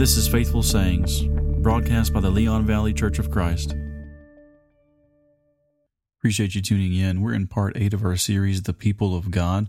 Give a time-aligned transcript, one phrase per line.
[0.00, 1.24] This is Faithful Sayings,
[1.60, 3.74] broadcast by the Leon Valley Church of Christ.
[6.18, 7.20] Appreciate you tuning in.
[7.20, 9.66] We're in part eight of our series, The People of God,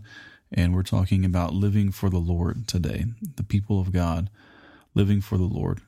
[0.50, 3.04] and we're talking about living for the Lord today.
[3.36, 4.30] The people of God,
[4.94, 5.82] living for the Lord.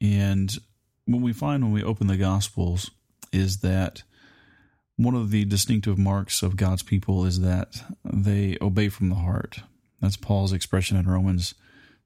[0.00, 0.56] And
[1.04, 2.90] what we find when we open the Gospels
[3.30, 4.04] is that
[4.96, 9.58] one of the distinctive marks of God's people is that they obey from the heart.
[10.00, 11.54] That's Paul's expression in Romans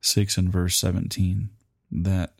[0.00, 1.50] 6 and verse 17.
[1.90, 2.34] That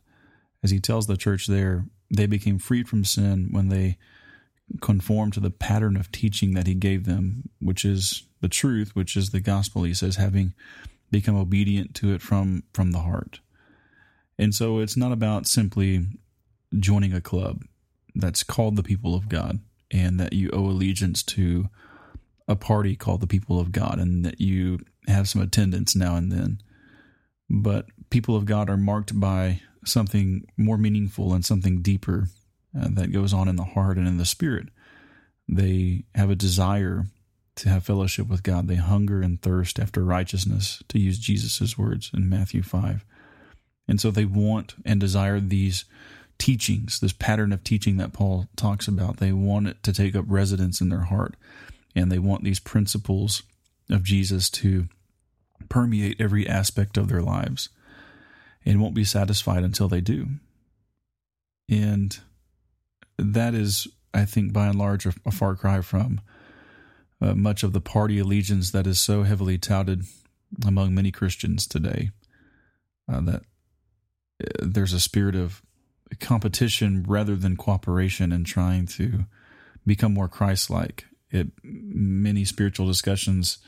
[0.63, 3.99] as he tells the church there, they became freed from sin when they
[4.81, 9.17] conformed to the pattern of teaching that he gave them, which is the truth, which
[9.17, 9.85] is the gospel.
[9.85, 10.55] He says, having
[11.11, 13.41] become obedient to it from from the heart.
[14.39, 16.07] And so it's not about simply
[16.79, 17.63] joining a club
[18.15, 21.69] that's called the people of God and that you owe allegiance to
[22.49, 26.31] a party called the people of God and that you have some attendance now and
[26.31, 26.61] then.
[27.49, 32.29] But people of God are marked by something more meaningful and something deeper
[32.79, 34.69] uh, that goes on in the heart and in the spirit.
[35.49, 37.07] They have a desire
[37.57, 38.69] to have fellowship with God.
[38.69, 43.05] They hunger and thirst after righteousness, to use Jesus' words in Matthew 5.
[43.89, 45.85] And so they want and desire these
[46.39, 49.19] teachings, this pattern of teaching that Paul talks about.
[49.19, 51.37] They want it to take up residence in their heart,
[51.95, 53.43] and they want these principles
[53.89, 54.89] of Jesus to
[55.69, 57.69] permeate every aspect of their lives
[58.65, 60.29] and won't be satisfied until they do.
[61.69, 62.19] And
[63.19, 66.21] that is, I think, by and large, a, a far cry from
[67.21, 70.05] uh, much of the party allegiance that is so heavily touted
[70.67, 72.11] among many Christians today.
[73.11, 73.43] Uh, that
[74.43, 75.63] uh, there's a spirit of
[76.21, 79.25] competition rather than cooperation in trying to
[79.87, 81.07] become more Christ-like.
[81.63, 83.59] Many spiritual discussions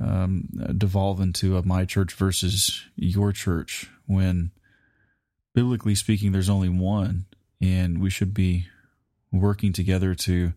[0.00, 4.50] um, devolve into a my church versus your church when,
[5.54, 7.26] biblically speaking, there's only one,
[7.60, 8.66] and we should be
[9.32, 10.52] working together to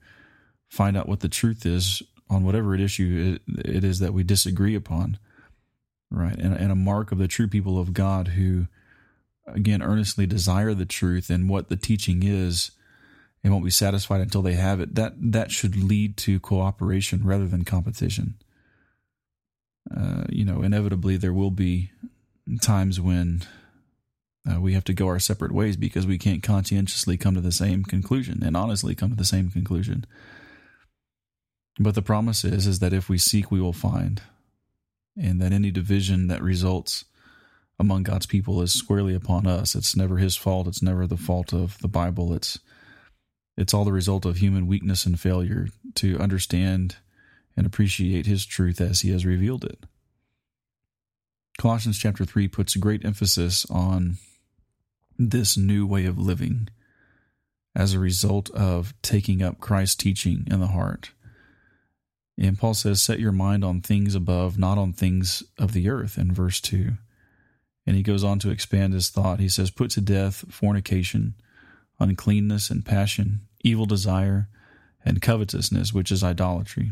[0.70, 5.18] find out what the truth is on whatever issue it is that we disagree upon,
[6.10, 6.38] right?
[6.38, 8.68] And, and a mark of the true people of God who
[9.48, 12.72] again earnestly desire the truth and what the teaching is
[13.44, 17.48] and won't be satisfied until they have it that that should lead to cooperation rather
[17.48, 18.36] than competition
[19.96, 21.92] uh, you know inevitably there will be
[22.62, 23.44] times when
[24.50, 27.52] uh, we have to go our separate ways because we can't conscientiously come to the
[27.52, 30.06] same conclusion and honestly come to the same conclusion
[31.80, 34.22] but the promise is is that if we seek we will find
[35.18, 37.06] and that any division that results
[37.82, 39.74] among God's people is squarely upon us.
[39.74, 40.68] It's never his fault.
[40.68, 42.32] It's never the fault of the Bible.
[42.34, 42.60] It's
[43.58, 46.98] it's all the result of human weakness and failure to understand
[47.56, 49.86] and appreciate his truth as he has revealed it.
[51.58, 54.18] Colossians chapter 3 puts great emphasis on
[55.18, 56.68] this new way of living
[57.76, 61.12] as a result of taking up Christ's teaching in the heart.
[62.38, 66.18] And Paul says, Set your mind on things above, not on things of the earth,
[66.18, 66.94] in verse 2.
[67.86, 69.40] And he goes on to expand his thought.
[69.40, 71.36] He says, Put to death fornication,
[72.00, 74.50] uncleanness and passion, evil desire,
[75.06, 76.92] and covetousness, which is idolatry.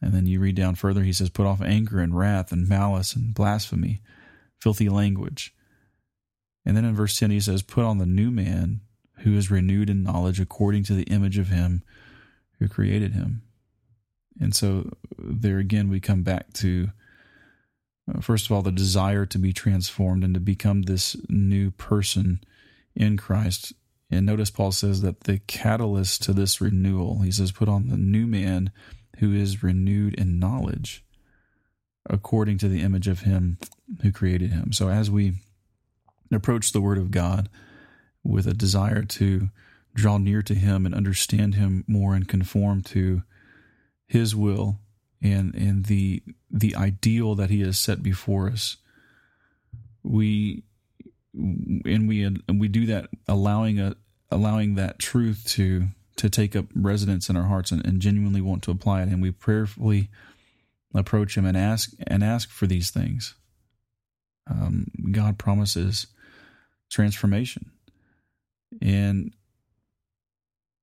[0.00, 3.14] And then you read down further, he says, Put off anger and wrath and malice
[3.14, 4.02] and blasphemy,
[4.60, 5.54] filthy language.
[6.64, 8.80] And then in verse 10, he says, Put on the new man
[9.20, 11.82] who is renewed in knowledge according to the image of him
[12.58, 13.42] who created him.
[14.38, 16.90] And so there again, we come back to
[18.12, 22.40] uh, first of all, the desire to be transformed and to become this new person
[22.94, 23.72] in Christ.
[24.10, 27.96] And notice Paul says that the catalyst to this renewal, he says, put on the
[27.96, 28.70] new man
[29.18, 31.04] who is renewed in knowledge
[32.08, 33.58] according to the image of him
[34.02, 34.72] who created him.
[34.72, 35.34] So as we
[36.32, 37.48] approach the word of God
[38.22, 39.50] with a desire to
[39.94, 43.22] draw near to him and understand him more and conform to
[44.06, 44.78] his will
[45.22, 48.76] and and the the ideal that he has set before us
[50.02, 50.62] we
[51.34, 53.96] and we and we do that allowing a
[54.30, 55.86] allowing that truth to
[56.16, 59.22] to take up residence in our hearts and, and genuinely want to apply it and
[59.22, 60.08] we prayerfully
[60.94, 63.34] approach him and ask and ask for these things
[64.50, 66.06] um, god promises
[66.90, 67.70] transformation
[68.80, 69.32] and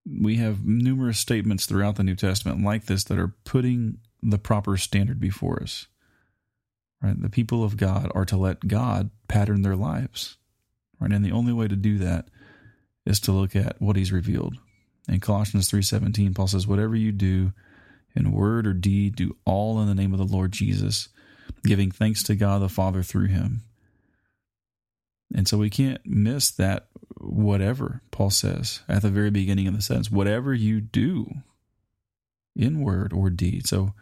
[0.06, 4.78] we have numerous statements throughout the new testament like this that are putting the proper
[4.78, 5.88] standard before us.
[7.02, 7.22] Right?
[7.22, 10.38] The people of God are to let God pattern their lives.
[11.00, 11.12] Right?
[11.12, 12.28] And the only way to do that
[13.06, 14.58] is to look at what he's revealed.
[15.08, 17.54] In Colossians 3:17, Paul says, "Whatever you do
[18.16, 21.10] in word or deed, do all in the name of the Lord Jesus,
[21.64, 23.64] giving thanks to God the Father through him."
[25.34, 29.82] And so we can't miss that whatever Paul says at the very beginning of the
[29.82, 31.44] sentence, whatever you do
[32.56, 33.68] in word or deed.
[33.68, 33.94] So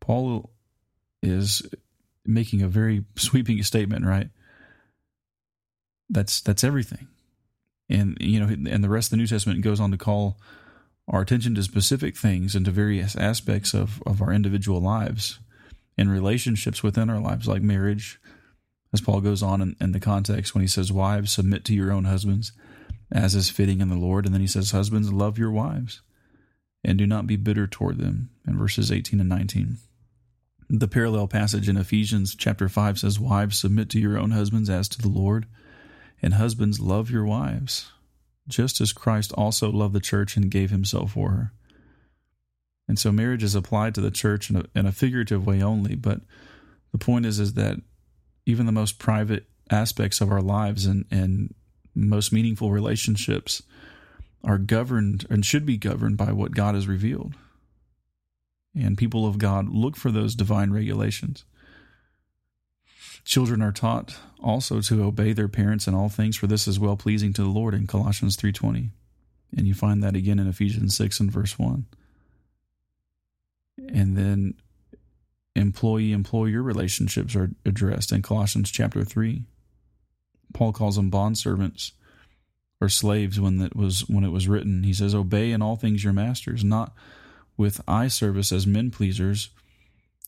[0.00, 0.50] Paul
[1.22, 1.62] is
[2.24, 4.30] making a very sweeping statement, right?
[6.08, 7.08] That's that's everything.
[7.90, 10.38] And you know, and the rest of the New Testament goes on to call
[11.08, 15.40] our attention to specific things and to various aspects of, of our individual lives
[15.98, 18.20] and relationships within our lives, like marriage,
[18.92, 21.90] as Paul goes on in, in, the context when he says, Wives, submit to your
[21.90, 22.52] own husbands
[23.10, 24.24] as is fitting in the Lord.
[24.24, 26.00] And then he says, Husbands, love your wives
[26.82, 29.78] and do not be bitter toward them in verses 18 and 19.
[30.68, 34.88] The parallel passage in Ephesians chapter 5 says, Wives, submit to your own husbands as
[34.90, 35.46] to the Lord,
[36.22, 37.90] and husbands, love your wives,
[38.48, 41.52] just as Christ also loved the church and gave himself for her.
[42.88, 45.94] And so marriage is applied to the church in a, in a figurative way only,
[45.94, 46.20] but
[46.92, 47.76] the point is is that
[48.46, 51.54] even the most private aspects of our lives and, and
[51.94, 53.62] most meaningful relationships
[54.42, 57.34] are governed and should be governed by what God has revealed.
[58.74, 61.44] And people of God look for those divine regulations.
[63.24, 66.96] Children are taught also to obey their parents in all things, for this is well
[66.96, 68.90] pleasing to the Lord in Colossians 3.20.
[69.56, 71.86] And you find that again in Ephesians 6 and verse 1.
[73.88, 74.54] And then
[75.56, 79.44] employee employer relationships are addressed in Colossians chapter 3.
[80.52, 81.92] Paul calls them bond servants
[82.80, 84.84] or slaves when it was when it was written.
[84.84, 86.94] He says, "Obey in all things your masters, not
[87.56, 89.50] with eye service as men pleasers."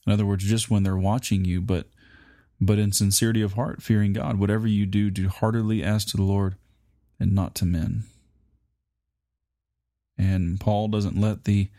[0.06, 1.88] In other words, just when they're watching you, but
[2.64, 4.38] but in sincerity of heart, fearing God.
[4.38, 6.54] Whatever you do, do heartily as to the Lord
[7.18, 8.04] and not to men.
[10.16, 11.70] And Paul doesn't let the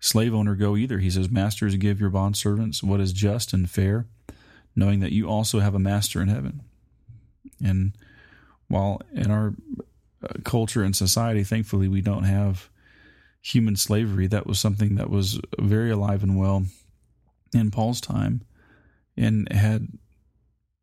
[0.00, 0.98] slave owner go either.
[0.98, 4.06] He says, Masters, give your bondservants what is just and fair,
[4.74, 6.62] knowing that you also have a master in heaven.
[7.64, 7.92] And
[8.66, 9.54] while in our
[10.24, 12.68] uh, culture and society, thankfully, we don't have
[13.40, 16.64] human slavery, that was something that was very alive and well
[17.54, 18.42] in Paul's time
[19.16, 19.86] and had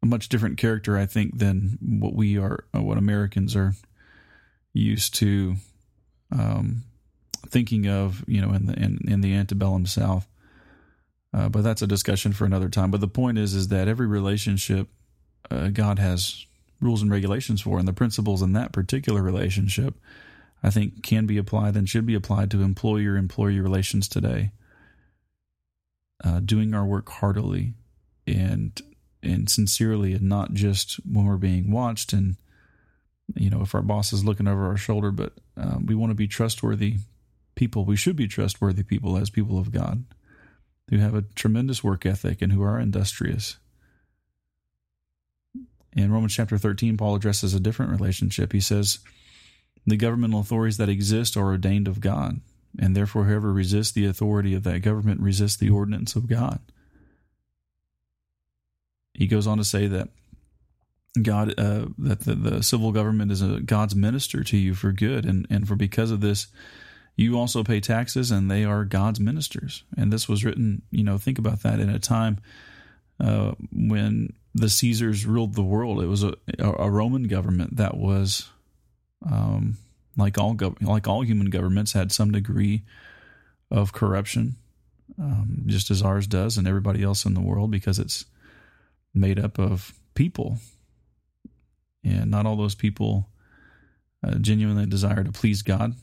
[0.04, 3.74] a much different character, I think, than what we are, uh, what Americans are
[4.74, 5.56] used to
[6.32, 6.84] um,
[7.48, 10.28] thinking of, you know, in the in, in the antebellum South.
[11.34, 12.92] Uh, but that's a discussion for another time.
[12.92, 14.90] But the point is, is that every relationship
[15.50, 16.46] uh, God has
[16.82, 19.96] rules and regulations for, and the principles in that particular relationship,
[20.62, 24.52] I think, can be applied and should be applied to employer-employee relations today.
[26.24, 27.74] Uh, doing our work heartily
[28.26, 28.82] and
[29.24, 32.36] and sincerely and not just when we're being watched and
[33.36, 36.16] you know if our boss is looking over our shoulder but um, we want to
[36.16, 36.98] be trustworthy
[37.56, 37.86] people.
[37.86, 40.06] We should be trustworthy people as people of god
[40.90, 43.58] who have a tremendous work ethic and who are industrious.
[45.96, 48.52] In romans chapter 13 paul addresses a different relationship.
[48.52, 49.00] He says
[49.86, 52.42] the governmental authorities that exist are ordained of god
[52.80, 56.60] and therefore whoever resists the authority of that government resists the ordinance of god
[59.14, 60.10] he goes on to say that
[61.22, 65.26] God, uh, that the, the, civil government is a God's minister to you for good,
[65.26, 66.48] and and for because of this,
[67.16, 69.84] you also pay taxes, and they are God's ministers.
[69.96, 72.40] And this was written, you know, think about that in a time
[73.20, 76.02] uh, when the Caesars ruled the world.
[76.02, 78.50] It was a, a Roman government that was,
[79.30, 79.78] um,
[80.18, 82.82] like all gov- like all human governments, had some degree
[83.70, 84.56] of corruption,
[85.20, 88.26] um, just as ours does, and everybody else in the world, because it's
[89.14, 90.58] made up of people.
[92.04, 93.30] And not all those people
[94.26, 95.94] uh, genuinely desire to please God,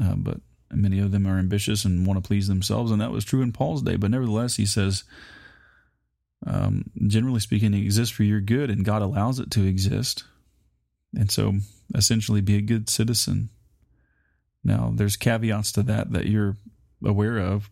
[0.00, 2.90] uh, but many of them are ambitious and want to please themselves.
[2.90, 3.96] And that was true in Paul's day.
[3.96, 5.04] But nevertheless, he says,
[6.46, 10.24] um, generally speaking, it exists for your good, and God allows it to exist.
[11.14, 11.54] And so,
[11.94, 13.50] essentially, be a good citizen.
[14.62, 16.56] Now, there's caveats to that that you're
[17.04, 17.70] aware of,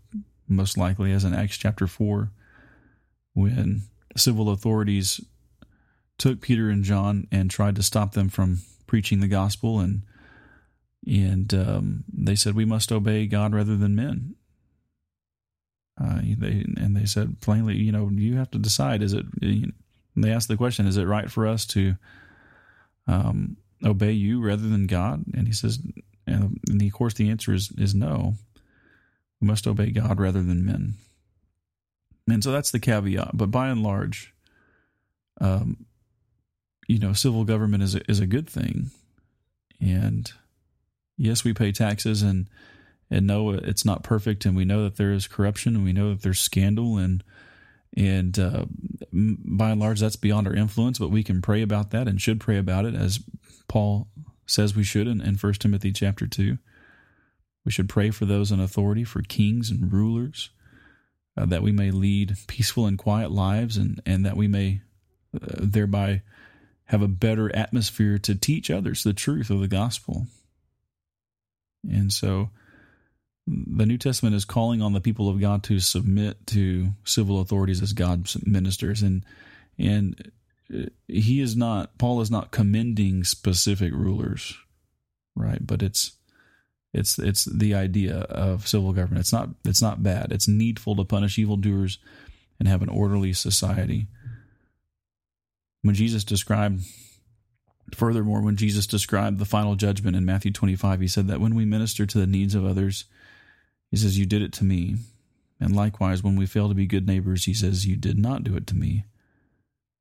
[0.49, 2.31] most likely, as in Acts chapter 4,
[3.35, 3.83] when
[4.17, 5.21] civil authorities
[6.19, 10.03] took Peter and John and tried to stop them from preaching the gospel, and
[11.07, 14.35] and um, they said we must obey God rather than men.
[16.01, 19.03] Uh, they and they said plainly, you know, you have to decide.
[19.03, 19.27] Is it?
[20.17, 21.95] they asked the question: Is it right for us to
[23.07, 25.25] um, obey you rather than God?
[25.35, 25.79] And he says,
[26.27, 28.35] and of course, the answer is is no.
[29.41, 30.95] We must obey God rather than men.
[32.29, 33.37] And so that's the caveat.
[33.37, 34.35] But by and large,
[35.41, 35.87] um,
[36.89, 38.91] you know, civil government is a, is a good thing.
[39.81, 40.31] And
[41.17, 42.49] yes, we pay taxes and
[43.09, 46.11] and know it's not perfect, and we know that there is corruption, and we know
[46.11, 47.23] that there's scandal, and
[47.97, 48.67] And uh,
[49.13, 52.41] by and large, that's beyond our influence, but we can pray about that and should
[52.41, 53.21] pray about it, as
[53.69, 54.09] Paul
[54.47, 56.59] says we should in, in 1 Timothy chapter 2.
[57.65, 60.51] We should pray for those in authority, for kings and rulers,
[61.37, 64.81] uh, that we may lead peaceful and quiet lives and, and that we may
[65.35, 66.23] uh, thereby
[66.87, 70.27] have a better atmosphere to teach others the truth of the gospel.
[71.89, 72.51] And so
[73.47, 77.83] the New Testament is calling on the people of God to submit to civil authorities
[77.83, 79.25] as God's ministers and
[79.79, 80.33] and
[80.75, 84.57] uh, he is not Paul is not commending specific rulers
[85.37, 86.16] right but it's
[86.93, 91.05] it's it's the idea of civil government it's not it's not bad it's needful to
[91.05, 91.99] punish evildoers
[92.59, 94.07] and have an orderly society
[95.83, 96.83] when Jesus described
[97.95, 101.65] furthermore when Jesus described the final judgment in Matthew 25 he said that when we
[101.65, 103.05] minister to the needs of others
[103.91, 104.97] he says, You did it to me.
[105.61, 108.57] And likewise, when we fail to be good neighbors, he says, You did not do
[108.57, 109.05] it to me.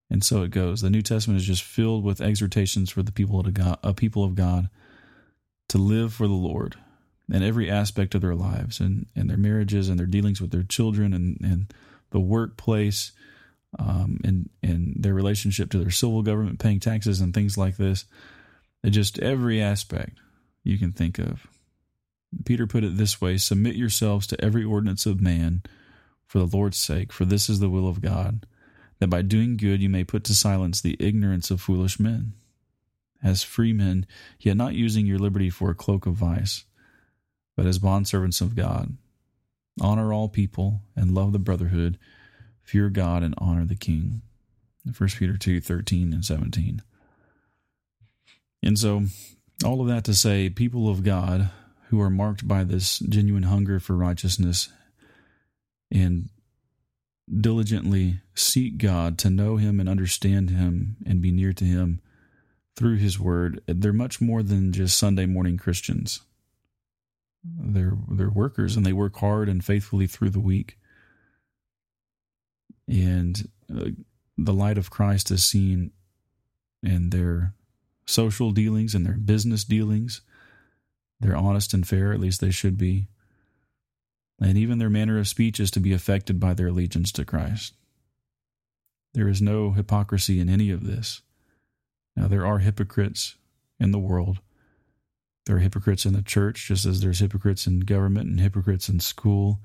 [0.10, 0.82] And so it goes.
[0.82, 4.24] The New Testament is just filled with exhortations for the people of God, a people
[4.24, 4.70] of God
[5.70, 6.76] to live for the Lord
[7.32, 10.64] in every aspect of their lives and, and their marriages and their dealings with their
[10.64, 11.74] children and, and
[12.12, 13.12] the workplace
[13.80, 18.06] um, and, and their relationship to their civil government, paying taxes and things like this.
[18.84, 20.20] And just every aspect
[20.64, 21.48] you can think of.
[22.46, 25.64] Peter put it this way Submit yourselves to every ordinance of man
[26.28, 28.46] for the Lord's sake, for this is the will of God,
[29.00, 32.34] that by doing good you may put to silence the ignorance of foolish men.
[33.24, 34.06] As free men,
[34.40, 36.66] yet not using your liberty for a cloak of vice,
[37.56, 38.98] but as bondservants of God.
[39.82, 41.98] Honor all people and love the brotherhood,
[42.64, 44.22] fear God and honor the king.
[44.98, 46.82] 1 Peter 2 13 and 17.
[48.62, 49.06] And so,
[49.64, 51.50] all of that to say, people of God,
[51.90, 54.70] who are marked by this genuine hunger for righteousness
[55.92, 56.30] and
[57.30, 62.02] diligently seek God to know Him and understand Him and be near to Him
[62.76, 63.62] through His Word.
[63.68, 66.22] They're much more than just Sunday morning Christians.
[67.44, 70.78] They're they're workers and they work hard and faithfully through the week.
[72.88, 73.90] And uh,
[74.38, 75.92] the light of Christ is seen
[76.84, 77.54] in their
[78.06, 80.22] social dealings and their business dealings
[81.20, 83.08] they're honest and fair, at least they should be.
[84.40, 87.74] And even their manner of speech is to be affected by their allegiance to Christ.
[89.14, 91.22] There is no hypocrisy in any of this.
[92.16, 93.36] Now, there are hypocrites
[93.80, 94.40] in the world.
[95.46, 99.00] There are hypocrites in the church, just as there's hypocrites in government and hypocrites in
[99.00, 99.60] school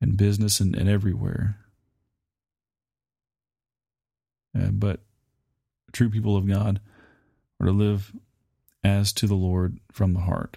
[0.00, 1.58] and business and, and everywhere.
[4.58, 5.00] Uh, but
[5.92, 6.80] true people of God
[7.60, 8.12] are to live
[8.82, 10.56] as to the Lord from the heart.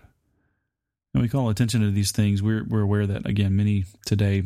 [1.14, 2.44] And we call attention to these things.
[2.44, 4.44] We're, we're aware that, again, many today,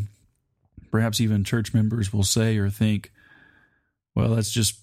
[0.91, 3.11] perhaps even church members, will say or think,
[4.15, 4.79] well, that's just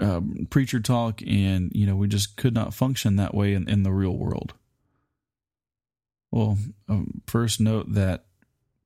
[0.00, 3.82] um, preacher talk, and, you know, we just could not function that way in, in
[3.82, 4.54] the real world.
[6.30, 8.26] Well, um, first note that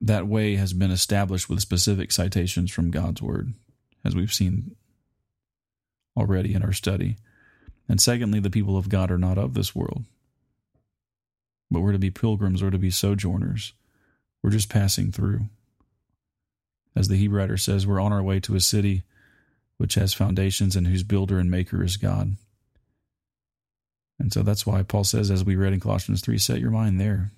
[0.00, 3.52] that way has been established with specific citations from God's Word,
[4.04, 4.74] as we've seen
[6.16, 7.16] already in our study.
[7.88, 10.04] And secondly, the people of God are not of this world,
[11.70, 13.74] but we're to be pilgrims, we're to be sojourners.
[14.42, 15.42] We're just passing through.
[16.96, 19.04] As the Hebrew writer says, we're on our way to a city
[19.82, 22.36] which has foundations and whose builder and maker is God.
[24.16, 27.00] And so that's why Paul says, as we read in Colossians 3, set your mind
[27.00, 27.32] there.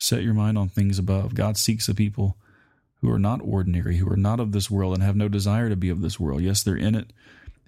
[0.00, 1.34] Set your mind on things above.
[1.34, 2.38] God seeks a people
[3.02, 5.76] who are not ordinary, who are not of this world and have no desire to
[5.76, 6.40] be of this world.
[6.40, 7.12] Yes, they're in it,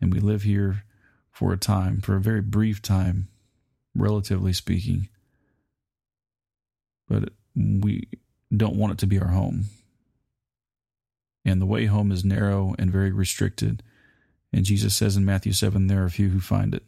[0.00, 0.84] and we live here
[1.30, 3.28] for a time, for a very brief time,
[3.94, 5.10] relatively speaking.
[7.06, 8.08] But we
[8.50, 9.66] don't want it to be our home.
[11.44, 13.82] And the way home is narrow and very restricted.
[14.52, 16.84] And Jesus says in Matthew 7, there are few who find it.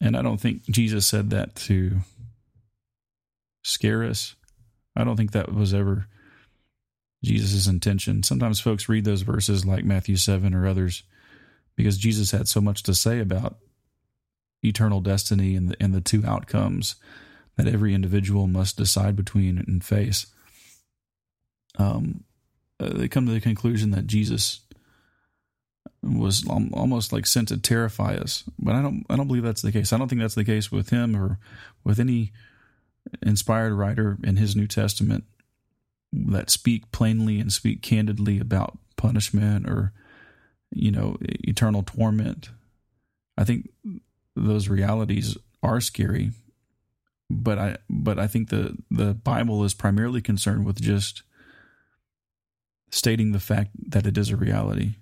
[0.00, 1.98] And I don't think Jesus said that to
[3.62, 4.34] scare us.
[4.96, 6.06] I don't think that was ever
[7.22, 8.22] Jesus' intention.
[8.22, 11.02] Sometimes folks read those verses like Matthew 7 or others
[11.76, 13.56] because Jesus had so much to say about
[14.62, 16.96] eternal destiny and the, and the two outcomes
[17.56, 20.26] that every individual must decide between and face.
[21.80, 22.24] Um,
[22.78, 24.60] uh, they come to the conclusion that Jesus
[26.02, 29.04] was almost like sent to terrify us, but I don't.
[29.10, 29.92] I don't believe that's the case.
[29.92, 31.38] I don't think that's the case with him or
[31.84, 32.32] with any
[33.22, 35.24] inspired writer in his New Testament
[36.12, 39.92] that speak plainly and speak candidly about punishment or
[40.72, 42.50] you know, eternal torment.
[43.36, 43.70] I think
[44.36, 46.30] those realities are scary,
[47.28, 51.22] but I but I think the the Bible is primarily concerned with just
[52.90, 54.94] stating the fact that it is a reality.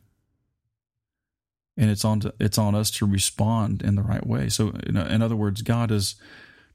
[1.76, 4.49] And it's on to, it's on us to respond in the right way.
[4.49, 6.16] So, in, other words, God has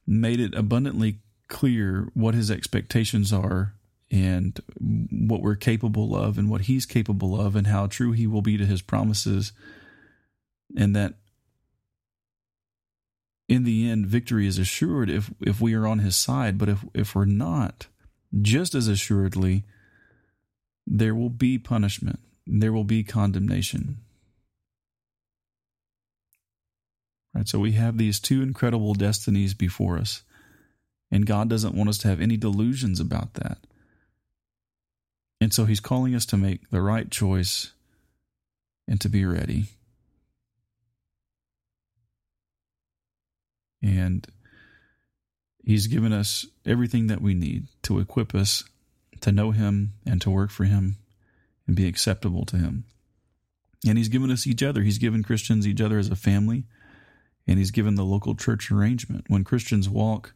[0.07, 3.73] made it abundantly clear what His expectations are
[4.09, 8.41] and what we're capable of and what He's capable of and how true He will
[8.41, 9.51] be to His promises,
[10.77, 11.15] and that
[13.49, 16.57] in the end, victory is assured if if we are on His side.
[16.57, 17.87] But if if we're not,
[18.41, 19.65] just as assuredly,
[20.85, 22.19] there will be punishment.
[22.45, 23.97] There will be condemnation.
[27.33, 27.47] Right?
[27.47, 30.23] So we have these two incredible destinies before us.
[31.11, 33.59] And God doesn't want us to have any delusions about that.
[35.39, 37.73] And so he's calling us to make the right choice
[38.87, 39.65] and to be ready.
[43.81, 44.25] And
[45.63, 48.63] he's given us everything that we need to equip us
[49.23, 50.97] to know him and to work for him
[51.65, 52.85] and be acceptable to him.
[53.87, 54.81] And he's given us each other.
[54.81, 56.65] He's given Christians each other as a family,
[57.47, 59.25] and he's given the local church arrangement.
[59.27, 60.33] When Christians walk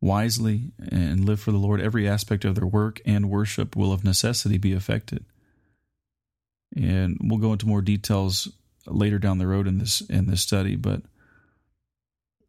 [0.00, 4.04] wisely and live for the Lord, every aspect of their work and worship will of
[4.04, 5.24] necessity be affected.
[6.76, 8.48] And we'll go into more details
[8.86, 11.02] later down the road in this in this study, but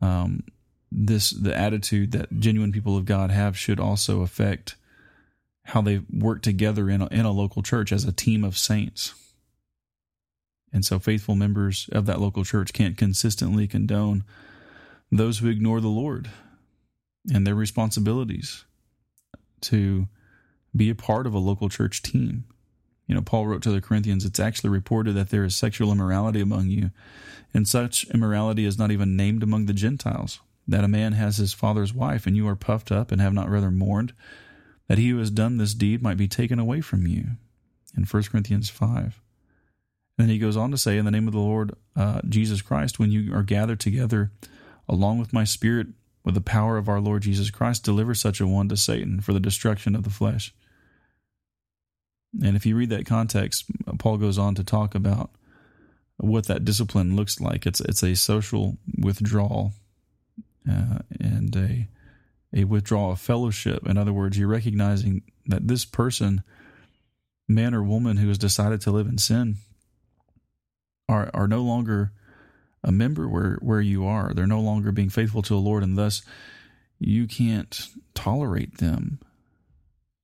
[0.01, 0.43] um,
[0.91, 4.75] this the attitude that genuine people of God have should also affect
[5.69, 9.13] how they work together in a, in a local church as a team of saints.
[10.73, 14.23] And so faithful members of that local church can't consistently condone
[15.11, 16.29] those who ignore the Lord
[17.31, 18.65] and their responsibilities
[19.61, 20.07] to
[20.75, 22.45] be a part of a local church team.
[23.07, 26.41] You know, Paul wrote to the Corinthians, it's actually reported that there is sexual immorality
[26.41, 26.91] among you,
[27.53, 30.39] and such immorality is not even named among the Gentiles.
[30.67, 33.49] That a man has his father's wife, and you are puffed up and have not
[33.49, 34.13] rather mourned,
[34.89, 37.37] that he who has done this deed might be taken away from you.
[37.95, 38.91] In 1 Corinthians 5.
[38.93, 39.13] And
[40.17, 42.99] then he goes on to say, In the name of the Lord uh, Jesus Christ,
[42.99, 44.31] when you are gathered together
[44.87, 45.87] along with my spirit,
[46.25, 49.31] with the power of our Lord Jesus Christ, deliver such a one to Satan for
[49.31, 50.53] the destruction of the flesh.
[52.43, 53.65] And if you read that context,
[53.99, 55.29] Paul goes on to talk about
[56.17, 57.65] what that discipline looks like.
[57.65, 59.73] It's it's a social withdrawal
[60.69, 61.87] uh, and a
[62.53, 63.85] a withdrawal of fellowship.
[63.87, 66.43] In other words, you're recognizing that this person,
[67.47, 69.57] man or woman who has decided to live in sin,
[71.07, 72.11] are are no longer
[72.83, 74.33] a member where where you are.
[74.33, 76.21] They're no longer being faithful to the Lord, and thus
[76.99, 79.19] you can't tolerate them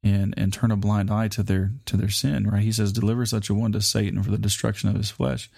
[0.03, 2.47] and and turn a blind eye to their to their sin.
[2.47, 2.61] Right?
[2.61, 5.49] He says, "Deliver such a one to Satan for the destruction of his flesh."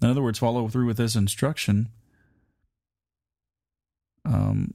[0.00, 1.88] In other words, follow through with this instruction.
[4.24, 4.74] Um,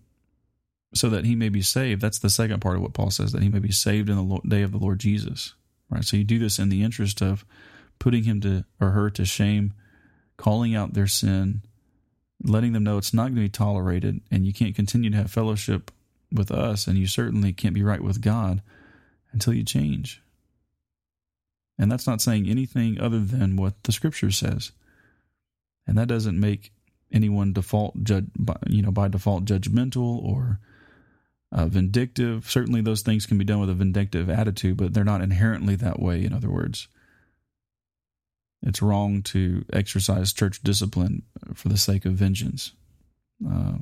[0.94, 2.02] so that he may be saved.
[2.02, 4.40] That's the second part of what Paul says, that he may be saved in the
[4.48, 5.54] day of the Lord Jesus.
[5.90, 6.04] Right?
[6.04, 7.46] So you do this in the interest of
[8.00, 9.74] putting him to or her to shame
[10.38, 11.62] calling out their sin,
[12.44, 15.32] letting them know it's not going to be tolerated, and you can't continue to have
[15.32, 15.92] fellowship
[16.32, 18.62] with us, and you certainly can't be right with God
[19.32, 20.22] until you change.
[21.80, 24.72] And that's not saying anything other than what the scripture says.
[25.86, 26.72] And that doesn't make
[27.12, 28.26] anyone default judge,
[28.68, 30.60] you know, by default judgmental or
[31.52, 32.50] uh, vindictive.
[32.50, 36.00] Certainly, those things can be done with a vindictive attitude, but they're not inherently that
[36.00, 36.24] way.
[36.24, 36.88] In other words,
[38.62, 42.74] it's wrong to exercise church discipline for the sake of vengeance.
[43.48, 43.78] Uh,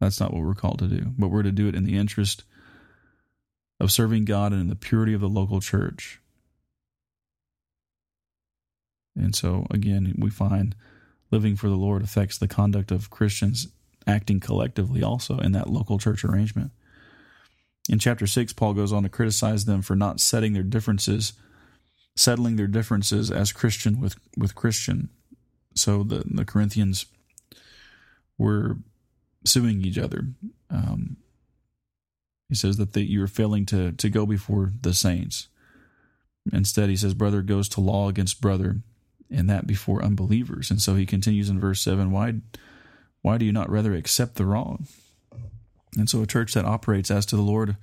[0.00, 2.44] that's not what we're called to do, but we're to do it in the interest
[3.80, 6.20] of serving God and in the purity of the local church.
[9.16, 10.74] And so, again, we find
[11.30, 13.68] living for the Lord affects the conduct of Christians
[14.06, 16.70] acting collectively also in that local church arrangement.
[17.88, 21.34] In chapter 6, Paul goes on to criticize them for not setting their differences
[22.16, 25.08] settling their differences as Christian with, with Christian.
[25.74, 27.06] So the, the Corinthians
[28.38, 28.76] were
[29.44, 30.28] suing each other.
[30.70, 31.16] Um,
[32.48, 35.48] he says that the, you're failing to, to go before the saints.
[36.52, 38.80] Instead, he says, brother goes to law against brother,
[39.30, 40.70] and that before unbelievers.
[40.70, 42.34] And so he continues in verse 7 why,
[43.22, 44.86] why do you not rather accept the wrong?
[45.96, 47.76] And so a church that operates as to the Lord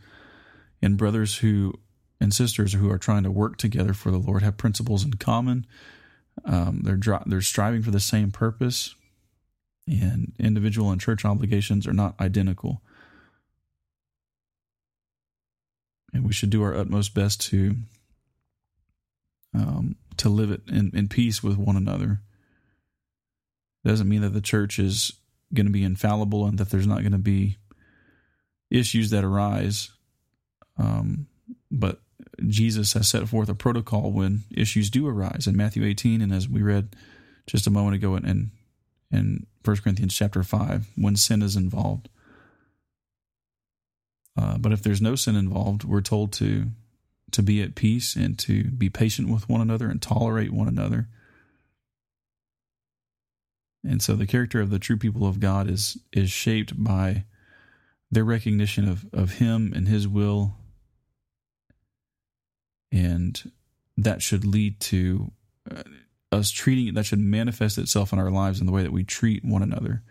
[0.82, 1.74] and brothers who
[2.20, 5.66] and sisters who are trying to work together for the Lord have principles in common.
[6.46, 8.96] Um, they're they're striving for the same purpose,
[9.88, 12.82] and individual and church obligations are not identical.
[16.14, 17.76] And we should do our utmost best to
[19.54, 22.22] um, to live it in, in peace with one another.
[23.84, 25.14] It doesn't mean that the church is
[25.54, 27.58] going to be infallible and that there's not going to be
[28.72, 29.90] issues that arise.
[30.78, 31.28] Um,
[31.70, 32.02] but
[32.48, 36.50] Jesus has set forth a protocol when issues do arise in Matthew 18, and as
[36.50, 36.96] we read
[37.46, 38.52] just a moment ago in, in,
[39.12, 42.10] in 1 Corinthians chapter 5, when sin is involved.
[44.38, 46.68] Uh, but if there's no sin involved, we're told to
[47.32, 51.08] to be at peace and to be patient with one another and tolerate one another.
[53.86, 57.26] And so the character of the true people of God is is shaped by
[58.12, 60.56] their recognition of, of Him and His will.
[62.92, 63.52] And
[63.98, 65.32] that should lead to
[65.70, 65.84] uh,
[66.32, 69.04] us treating, it, that should manifest itself in our lives in the way that we
[69.04, 70.04] treat one another.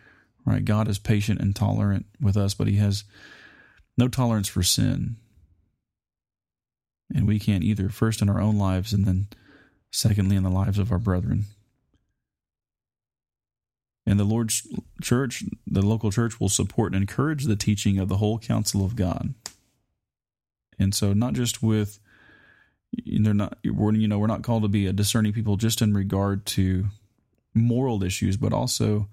[0.46, 0.64] Right?
[0.64, 3.04] God is patient and tolerant with us, but He has
[3.98, 5.16] no tolerance for sin.
[7.14, 9.28] And we can't either, first in our own lives and then
[9.90, 11.44] secondly in the lives of our brethren.
[14.06, 14.66] And the Lord's
[15.02, 18.96] church, the local church, will support and encourage the teaching of the whole counsel of
[18.96, 19.34] God.
[20.78, 22.00] And so, not just with,
[23.04, 25.92] they're not, we're, you know, we're not called to be a discerning people just in
[25.92, 26.86] regard to
[27.54, 29.08] moral issues, but also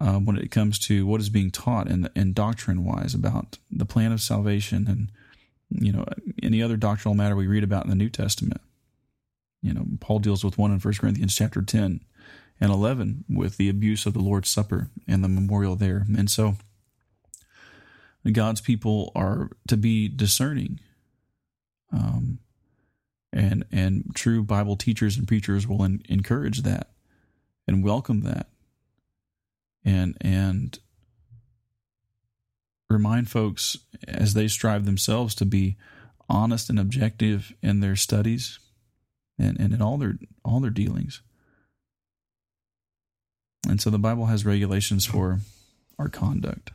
[0.00, 3.84] uh, when it comes to what is being taught and, and doctrine wise about the
[3.84, 5.10] plan of salvation and,
[5.70, 6.04] you know,
[6.42, 8.60] any other doctrinal matter we read about in the New Testament.
[9.62, 12.00] You know, Paul deals with one in 1 Corinthians chapter 10
[12.60, 16.04] and 11 with the abuse of the Lord's Supper and the memorial there.
[16.16, 16.56] And so
[18.30, 20.80] God's people are to be discerning.
[21.92, 22.38] Um,
[23.32, 26.90] and and true Bible teachers and preachers will in, encourage that
[27.66, 28.48] and welcome that
[29.84, 30.78] and and
[32.88, 35.76] remind folks as they strive themselves to be
[36.28, 38.58] honest and objective in their studies
[39.38, 41.22] and, and in all their all their dealings
[43.68, 45.40] and so the Bible has regulations for
[45.98, 46.70] our conduct.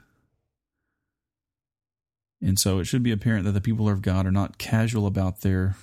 [2.41, 5.41] And so it should be apparent that the people of God are not casual about
[5.41, 5.75] their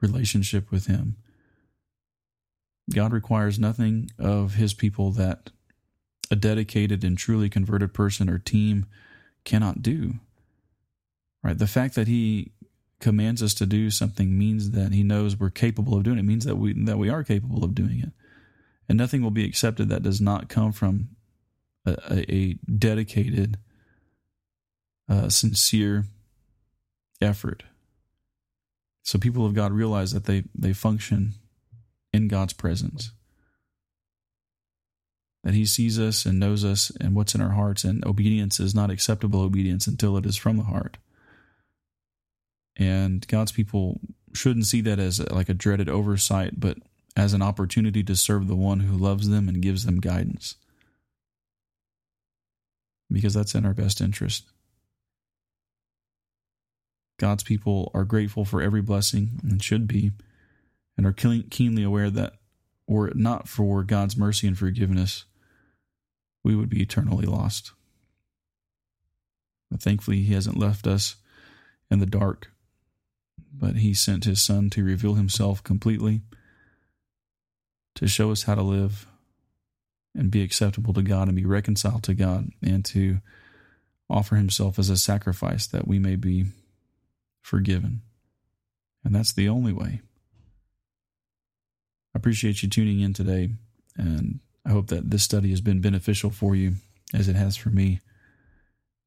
[0.00, 1.16] relationship with Him.
[2.94, 5.50] God requires nothing of His people that
[6.30, 8.86] a dedicated and truly converted person or team
[9.44, 10.14] cannot do.
[11.42, 11.58] Right?
[11.58, 12.52] The fact that He
[12.98, 16.20] commands us to do something means that He knows we're capable of doing it.
[16.20, 18.12] it means that we that we are capable of doing it
[18.88, 21.08] and nothing will be accepted that does not come from
[21.84, 23.58] a, a, dedicated,
[25.08, 26.04] uh, sincere
[27.20, 27.64] effort.
[29.02, 31.34] So people of God realize that they they function
[32.12, 33.12] in God's presence.
[35.44, 38.74] That He sees us and knows us and what's in our hearts, and obedience is
[38.74, 40.98] not acceptable obedience until it is from the heart.
[42.76, 44.00] And God's people
[44.34, 46.78] shouldn't see that as like a dreaded oversight, but
[47.16, 50.56] as an opportunity to serve the one who loves them and gives them guidance.
[53.10, 54.44] Because that's in our best interest.
[57.18, 60.12] God's people are grateful for every blessing and should be,
[60.96, 62.34] and are keenly aware that
[62.86, 65.24] were it not for God's mercy and forgiveness,
[66.44, 67.72] we would be eternally lost.
[69.70, 71.16] But thankfully, He hasn't left us
[71.90, 72.50] in the dark,
[73.52, 76.22] but He sent His Son to reveal Himself completely
[77.98, 79.08] to show us how to live
[80.14, 83.18] and be acceptable to God and be reconciled to God and to
[84.08, 86.44] offer himself as a sacrifice that we may be
[87.40, 88.02] forgiven.
[89.04, 90.00] And that's the only way.
[92.14, 93.50] I appreciate you tuning in today,
[93.96, 96.74] and I hope that this study has been beneficial for you
[97.12, 97.98] as it has for me.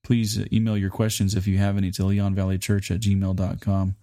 [0.04, 3.96] Please email your questions if you have any to leonvalleychurch at gmail.com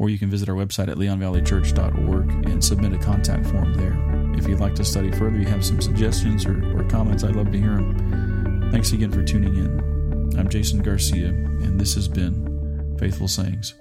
[0.00, 3.94] or you can visit our website at leonvalleychurch.org and submit a contact form there.
[4.34, 7.52] If you'd like to study further, you have some suggestions or, or comments, I'd love
[7.52, 8.70] to hear them.
[8.72, 10.38] Thanks again for tuning in.
[10.38, 13.74] I'm Jason Garcia, and this has been Faithful Sayings.